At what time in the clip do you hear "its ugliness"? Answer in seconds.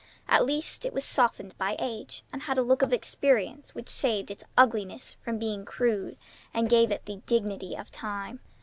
4.31-5.13